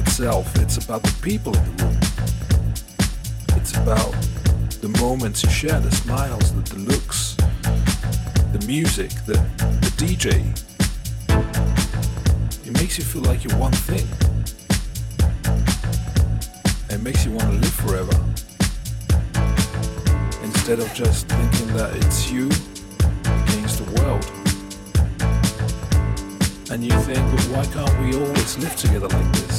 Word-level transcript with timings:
itself, 0.00 0.56
it's 0.56 0.82
about 0.82 1.02
the 1.02 1.14
people 1.20 1.54
in 1.56 1.76
the 1.76 1.84
room. 1.84 1.98
It's 3.56 3.76
about 3.76 4.12
the 4.80 4.88
moments 4.98 5.42
you 5.42 5.50
share, 5.50 5.78
the 5.78 5.90
smiles, 5.90 6.54
the, 6.54 6.62
the 6.74 6.80
looks, 6.80 7.36
the 8.54 8.64
music, 8.66 9.10
the, 9.26 9.34
the 9.84 9.92
DJ. 10.02 10.24
It 12.66 12.72
makes 12.80 12.96
you 12.98 13.04
feel 13.04 13.22
like 13.22 13.44
you're 13.44 13.58
one 13.58 13.72
thing. 13.72 14.06
It 16.88 17.02
makes 17.02 17.26
you 17.26 17.32
want 17.32 17.52
to 17.52 17.58
live 17.58 17.76
forever. 17.84 18.16
Instead 20.42 20.78
of 20.80 20.92
just 20.94 21.28
thinking 21.28 21.68
that 21.76 21.94
it's 21.96 22.30
you 22.30 22.46
against 23.44 23.84
the 23.84 23.88
world 24.00 24.24
and 26.70 26.84
you 26.84 26.92
think, 27.00 27.18
well, 27.18 27.56
why 27.56 27.66
can't 27.66 28.00
we 28.00 28.14
always 28.14 28.56
live 28.58 28.76
together 28.76 29.08
like 29.08 29.32
this? 29.32 29.49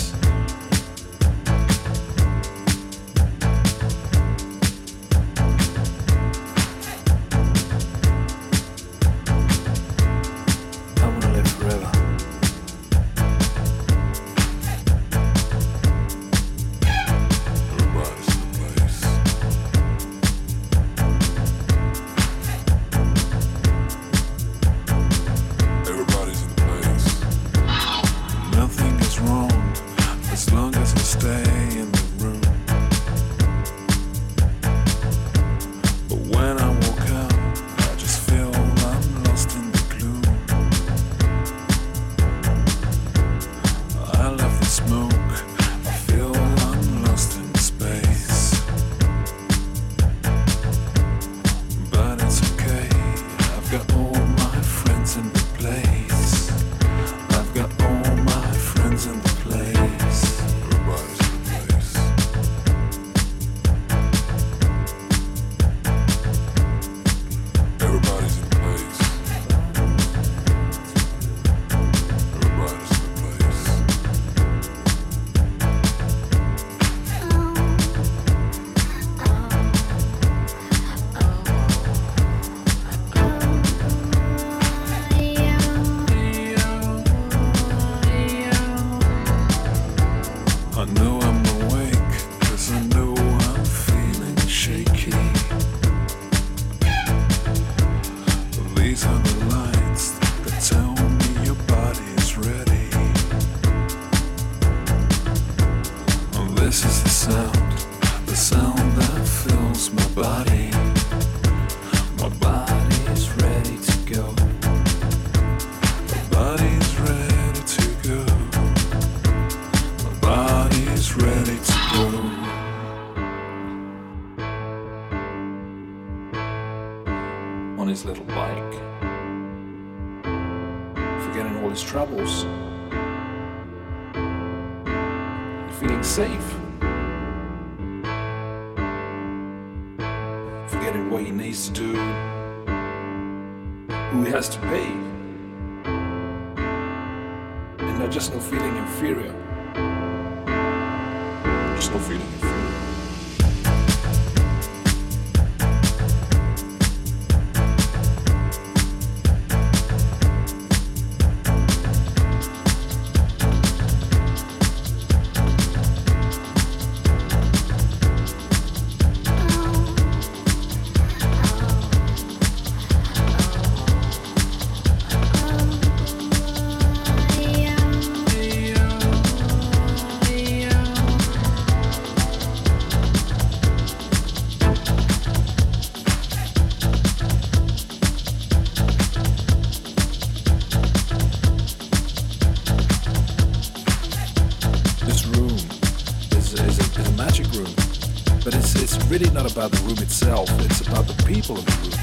itself, 200.22 200.66
it's 200.66 200.82
about 200.82 201.08
the 201.08 201.24
people 201.24 201.58
in 201.58 201.66
the 201.66 201.72
room. 201.82 201.94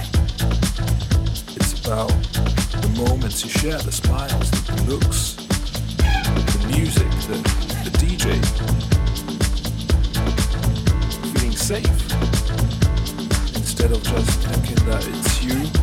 It's 1.54 1.86
about 1.86 2.08
the 2.82 2.88
moments 3.06 3.44
you 3.44 3.50
share, 3.50 3.78
the 3.78 3.92
smiles, 3.92 4.50
the 4.50 4.82
looks, 4.90 5.34
the 6.52 6.66
music, 6.66 7.08
the, 7.28 7.38
the 7.84 7.92
DJ. 7.98 8.34
Feeling 11.32 11.52
safe 11.52 11.86
instead 13.56 13.92
of 13.92 14.02
just 14.02 14.40
thinking 14.40 14.84
that 14.86 15.06
it's 15.06 15.44
you. 15.44 15.77